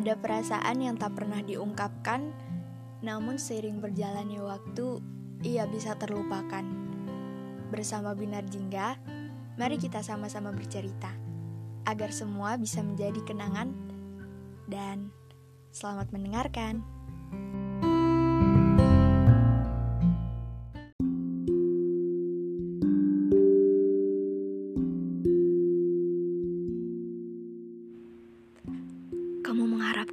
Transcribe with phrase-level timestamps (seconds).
[0.00, 2.32] Ada perasaan yang tak pernah diungkapkan,
[3.04, 4.96] namun seiring berjalannya waktu,
[5.44, 6.64] ia bisa terlupakan.
[7.68, 8.96] Bersama Binar Jingga,
[9.60, 11.12] mari kita sama-sama bercerita,
[11.84, 13.76] agar semua bisa menjadi kenangan,
[14.72, 15.12] dan
[15.68, 16.80] selamat mendengarkan.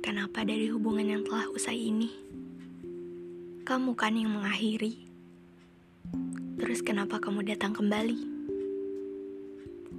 [0.08, 2.08] Mengharapkan apa dari hubungan yang telah usai ini?
[3.68, 5.04] Kamu kan yang mengakhiri.
[6.56, 8.16] Terus kenapa kamu datang kembali?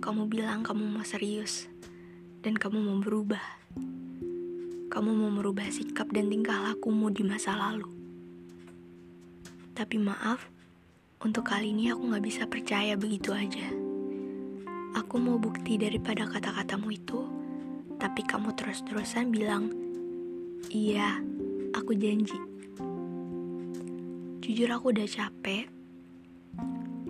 [0.01, 1.69] Kamu bilang kamu mau serius
[2.41, 3.45] dan kamu mau berubah.
[4.89, 7.93] Kamu mau merubah sikap dan tingkah lakumu di masa lalu.
[9.77, 10.49] Tapi maaf,
[11.21, 13.69] untuk kali ini aku gak bisa percaya begitu aja.
[14.97, 17.21] Aku mau bukti daripada kata-katamu itu
[17.99, 19.88] tapi kamu terus-terusan bilang,
[20.67, 21.23] "Iya,
[21.71, 22.37] aku janji."
[24.49, 25.71] Jujur aku udah capek.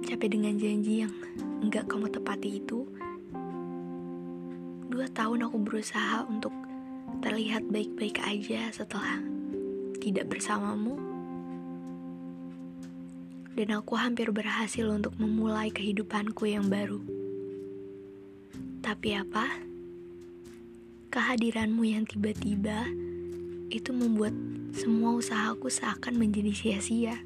[0.05, 1.15] Capek dengan janji yang
[1.65, 2.85] enggak kamu tepati itu.
[4.91, 6.51] Dua tahun aku berusaha untuk
[7.23, 9.23] terlihat baik-baik aja setelah
[10.03, 10.99] tidak bersamamu.
[13.55, 16.99] Dan aku hampir berhasil untuk memulai kehidupanku yang baru.
[18.83, 19.47] Tapi apa?
[21.11, 22.87] Kehadiranmu yang tiba-tiba
[23.69, 24.33] itu membuat
[24.73, 27.21] semua usahaku seakan menjadi sia-sia.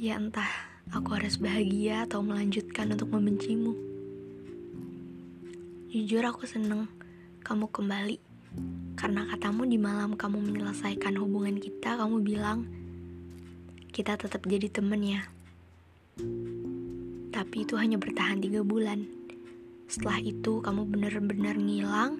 [0.00, 0.48] Ya entah
[0.88, 3.76] aku harus bahagia atau melanjutkan untuk membencimu.
[5.92, 6.88] Jujur aku seneng
[7.44, 8.18] kamu kembali.
[8.96, 12.64] Karena katamu di malam kamu menyelesaikan hubungan kita, kamu bilang
[13.92, 15.22] kita tetap jadi temen ya.
[17.34, 19.04] Tapi itu hanya bertahan tiga bulan.
[19.90, 22.16] Setelah itu kamu benar-benar ngilang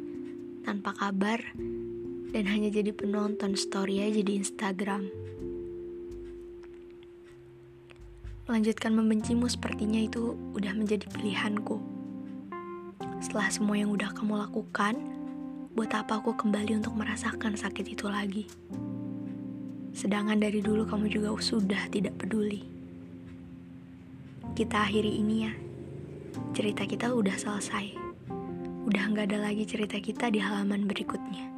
[0.67, 1.41] tanpa kabar
[2.35, 5.07] dan hanya jadi penonton story aja di Instagram.
[8.51, 11.79] Melanjutkan membencimu sepertinya itu udah menjadi pilihanku.
[13.23, 14.99] Setelah semua yang udah kamu lakukan,
[15.79, 18.51] buat apa aku kembali untuk merasakan sakit itu lagi?
[19.95, 22.67] Sedangkan dari dulu kamu juga sudah tidak peduli.
[24.59, 25.55] Kita akhiri ini ya
[26.51, 27.95] cerita kita udah selesai.
[28.91, 31.54] Udah nggak ada lagi cerita kita di halaman berikutnya.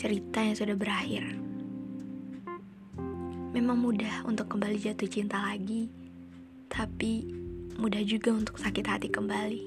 [0.00, 1.28] Cerita yang sudah berakhir.
[3.52, 5.92] Memang mudah untuk kembali jatuh cinta lagi,
[6.72, 7.28] tapi
[7.76, 9.62] mudah juga untuk sakit hati kembali.